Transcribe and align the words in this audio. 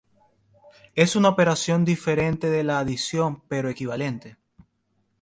Es 0.95 1.15
una 1.15 1.29
operación 1.29 1.85
diferente 1.85 2.49
de 2.49 2.63
la 2.63 2.79
adición, 2.79 3.43
pero 3.47 3.69
equivalente. 3.69 4.35